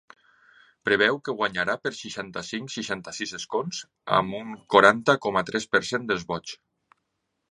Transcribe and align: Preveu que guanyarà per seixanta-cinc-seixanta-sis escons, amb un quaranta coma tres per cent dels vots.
Preveu 0.87 1.19
que 1.27 1.33
guanyarà 1.41 1.73
per 1.83 1.91
seixanta-cinc-seixanta-sis 1.97 3.35
escons, 3.41 3.83
amb 4.21 4.39
un 4.39 4.55
quaranta 4.77 5.17
coma 5.27 5.47
tres 5.51 5.71
per 5.75 5.83
cent 5.93 6.09
dels 6.13 6.25
vots. 6.33 6.57